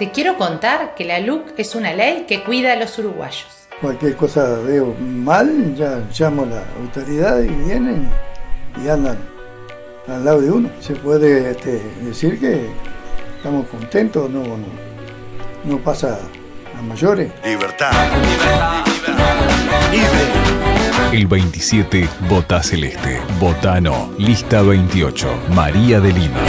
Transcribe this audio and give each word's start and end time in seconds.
Te 0.00 0.10
quiero 0.10 0.38
contar 0.38 0.94
que 0.94 1.04
la 1.04 1.20
LUC 1.20 1.58
es 1.58 1.74
una 1.74 1.92
ley 1.92 2.24
que 2.26 2.42
cuida 2.42 2.72
a 2.72 2.76
los 2.76 2.98
uruguayos. 2.98 3.68
Cualquier 3.82 4.16
cosa 4.16 4.58
veo 4.66 4.94
mal, 4.98 5.74
ya 5.76 6.02
llamo 6.18 6.44
a 6.44 6.46
la 6.46 6.64
autoridad 6.80 7.42
y 7.42 7.48
vienen 7.48 8.08
y 8.82 8.88
andan 8.88 9.18
al 10.08 10.24
lado 10.24 10.40
de 10.40 10.50
uno. 10.50 10.70
Se 10.80 10.94
puede 10.94 11.50
este, 11.50 11.82
decir 12.00 12.40
que 12.40 12.70
estamos 13.36 13.66
contentos, 13.66 14.30
no, 14.30 14.42
no, 14.42 14.56
no 15.64 15.78
pasa 15.80 16.18
a 16.78 16.80
mayores. 16.80 17.30
Libertad. 17.44 17.92
Libertad. 18.22 18.84
El 21.12 21.26
27 21.26 22.08
vota 22.26 22.62
celeste. 22.62 23.20
Votano. 23.38 24.14
Lista 24.16 24.62
28. 24.62 25.28
María 25.50 26.00
de 26.00 26.10
Lima. 26.10 26.40